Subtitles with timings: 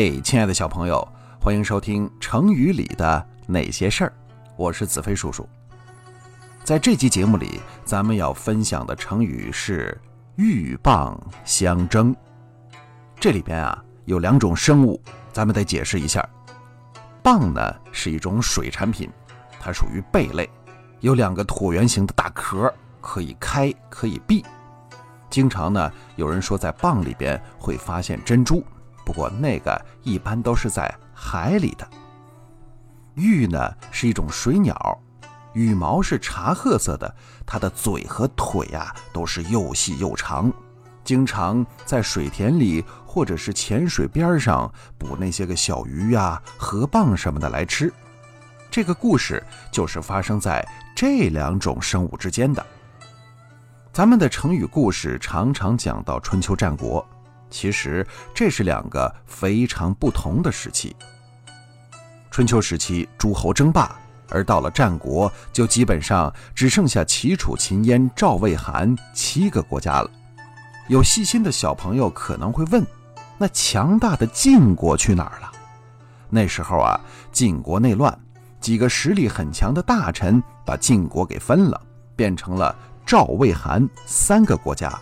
[0.00, 1.04] 嘿，亲爱的小朋友，
[1.40, 4.12] 欢迎收听成语里的那些事儿。
[4.54, 5.44] 我是子飞叔叔。
[6.62, 10.00] 在这期节目里，咱们要分享的成语是
[10.38, 12.14] “鹬蚌相争”。
[13.18, 15.02] 这里边啊有两种生物，
[15.32, 16.24] 咱们得解释一下。
[17.20, 17.60] 蚌呢
[17.90, 19.10] 是一种水产品，
[19.58, 20.48] 它属于贝类，
[21.00, 24.46] 有两个椭圆形的大壳，可以开可以闭。
[25.28, 28.64] 经常呢有人说在蚌里边会发现珍珠。
[29.08, 31.88] 不过那个一般都是在海里的。
[33.14, 35.00] 鹬呢是一种水鸟，
[35.54, 37.16] 羽毛是茶褐色的，
[37.46, 40.52] 它的嘴和腿呀都是又细又长，
[41.04, 47.90] 经常在水田里或者是浅水边上捕那些个小鱼呀、河蚌什么的来吃。
[48.70, 50.62] 这个故事就是发生在
[50.94, 52.64] 这两种生物之间的。
[53.90, 57.02] 咱们的成语故事常常讲到春秋战国。
[57.50, 60.94] 其实这是两个非常不同的时期。
[62.30, 70.10] 春秋时期诸侯争霸，而到了战国，就基本上只剩下齐、楚、秦、燕、赵、魏、韩七个国家了。
[70.88, 72.86] 有细心的小朋友可能会问：
[73.36, 75.50] 那强大的晋国去哪儿了？
[76.30, 77.00] 那时候啊，
[77.32, 78.16] 晋国内乱，
[78.60, 81.80] 几个实力很强的大臣把晋国给分了，
[82.14, 84.96] 变成了赵、魏、韩三个国家。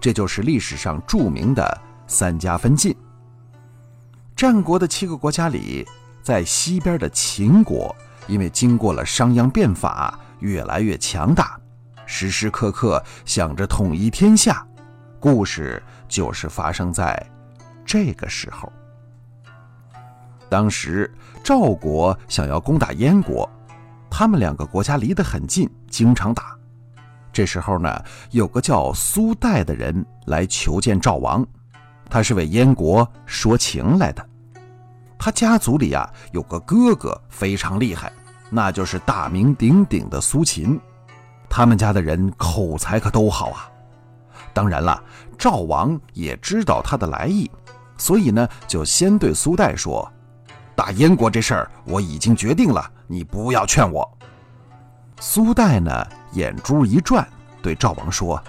[0.00, 2.96] 这就是历史上著名的三家分晋。
[4.36, 5.86] 战国的七个国家里，
[6.22, 7.94] 在西边的秦国，
[8.26, 11.58] 因为经过了商鞅变法，越来越强大，
[12.06, 14.64] 时时刻刻想着统一天下。
[15.20, 17.20] 故事就是发生在
[17.84, 18.72] 这个时候。
[20.48, 23.50] 当时赵国想要攻打燕国，
[24.08, 26.57] 他们两个国家离得很近，经常打。
[27.38, 31.46] 这时候呢，有个叫苏代的人来求见赵王，
[32.10, 34.28] 他是为燕国说情来的。
[35.16, 38.12] 他家族里啊有个哥哥非常厉害，
[38.50, 40.80] 那就是大名鼎鼎的苏秦。
[41.48, 43.70] 他们家的人口才可都好啊。
[44.52, 45.00] 当然了，
[45.38, 47.48] 赵王也知道他的来意，
[47.96, 50.12] 所以呢，就先对苏代说
[50.74, 54.18] ：“打燕国这事儿我已经决定了，你不要劝我。”
[55.20, 57.26] 苏代呢，眼珠一转，
[57.62, 58.42] 对赵王说：“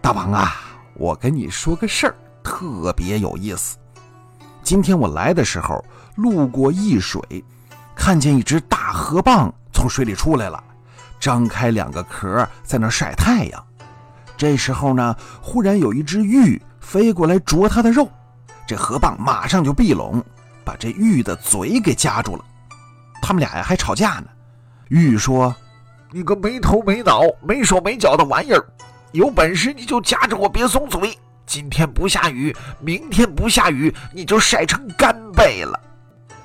[0.00, 0.56] 大王啊，
[0.94, 3.76] 我跟你说个事儿，特别有意思。
[4.62, 5.84] 今天我来的时候，
[6.14, 7.20] 路过易水，
[7.96, 10.62] 看见一只大河蚌从水里出来了，
[11.18, 13.66] 张开两个壳在那晒太阳。
[14.36, 18.08] 这时候呢，忽然有一只玉飞过来啄它的肉，
[18.66, 20.22] 这河蚌马上就闭拢，
[20.64, 22.44] 把这玉的嘴给夹住了。
[23.20, 24.26] 他们俩呀还吵架呢。
[24.88, 25.54] 玉说。”
[26.12, 28.66] 你个没头没脑、没手没脚的玩意儿，
[29.12, 31.16] 有本事你就夹着我别松嘴！
[31.46, 35.78] 今天不下雨，明天不下雨，你就晒成干贝了。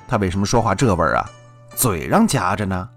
[0.06, 1.28] 他为什么说话这味儿啊？
[1.74, 2.88] 嘴上夹着呢。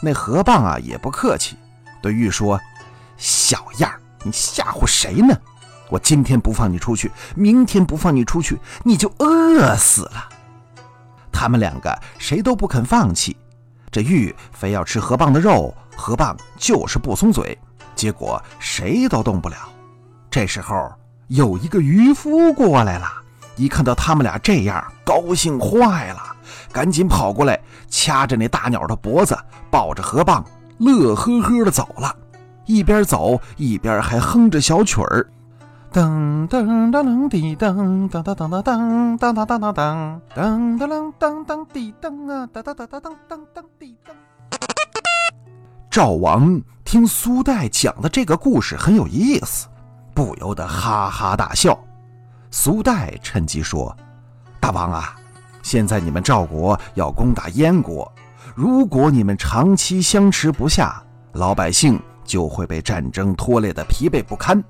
[0.00, 1.56] 那河蚌啊也不客气，
[2.00, 2.58] 对玉说
[3.18, 5.36] ：“小样儿，你吓唬谁呢？
[5.88, 10.28] 我今天不放你出去，明天不放你出去，你就饿死了。”
[11.32, 13.36] 他们两个谁都不肯放弃。
[13.90, 17.58] 这玉非要吃河蚌的肉，河蚌就是不松嘴，
[17.94, 19.56] 结果谁都动不了。
[20.30, 20.92] 这时候
[21.26, 23.06] 有一个渔夫过来了，
[23.56, 26.22] 一看到他们俩这样，高兴坏了，
[26.70, 29.36] 赶紧跑过来掐着那大鸟的脖子，
[29.70, 30.44] 抱着河蚌，
[30.78, 32.14] 乐呵呵的走了，
[32.66, 35.26] 一边走一边还哼着小曲儿。
[35.92, 44.12] 噔噔噔噔滴噔，噔噔噔噔噔，噔噔噔噔噔，噔噔噔噔滴噔啊，噔噔噔噔噔噔噔滴噔。
[45.90, 49.66] 赵王听苏代讲的这个故事很有意思，
[50.14, 51.76] 不由得哈哈大笑。
[52.52, 53.92] 苏代趁机说
[54.62, 55.16] ：“大王啊，
[55.60, 58.08] 现在你们赵国要攻打燕国，
[58.54, 61.02] 如果你们长期相持不下，
[61.32, 64.62] 老百姓就会被战争拖累的疲惫不堪。”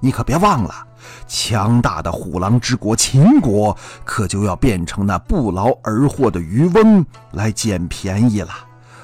[0.00, 0.86] 你可别忘了，
[1.26, 8.50] 强大的虎狼之国秦国可就要变成那不劳而获的渔翁来捡便宜了。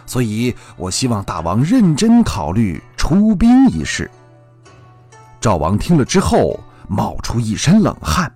[0.07, 4.11] 所以，我希望大王认真考虑出兵一事。
[5.41, 8.33] 赵王听了之后，冒出一身冷汗，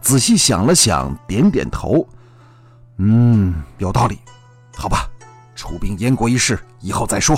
[0.00, 2.06] 仔细想了想，点点头
[2.98, 4.18] ：“嗯，有道理。
[4.76, 5.08] 好吧，
[5.54, 7.36] 出兵燕国一事以后再说。”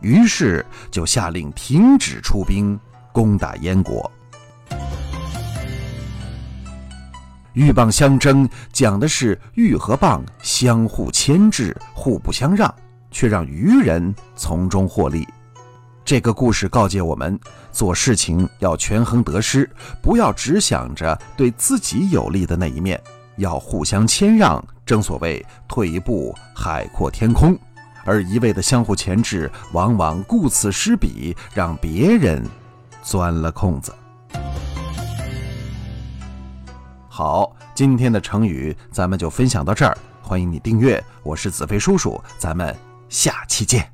[0.00, 2.78] 于是就下令停止出兵。
[3.14, 4.10] 攻打燕国，
[7.52, 12.74] 鹬蚌相争讲的是鹬和蚌相互牵制、互不相让，
[13.12, 15.24] 却让渔人从中获利。
[16.04, 17.38] 这个故事告诫我们，
[17.70, 19.70] 做事情要权衡得失，
[20.02, 23.00] 不要只想着对自己有利的那一面，
[23.36, 24.62] 要互相谦让。
[24.84, 27.56] 正所谓退一步海阔天空，
[28.04, 32.44] 而一味的相互钳制，往往顾此失彼，让别人
[33.04, 33.94] 钻了空子。
[37.08, 42.74] 好，今天的成语咱们就分享到这儿，欢迎你订阅，我是子飞叔叔，咱们
[43.08, 43.88] 下期见。